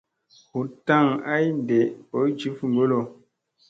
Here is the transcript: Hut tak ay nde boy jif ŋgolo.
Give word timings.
Hut 0.51 0.69
tak 0.87 1.05
ay 1.33 1.45
nde 1.59 1.79
boy 2.09 2.29
jif 2.39 2.57
ŋgolo. 2.71 2.99